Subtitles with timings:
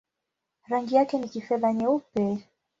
[0.69, 2.37] Rangi yake ni kifedha-nyeupe.